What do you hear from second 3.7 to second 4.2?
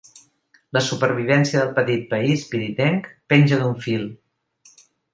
fil.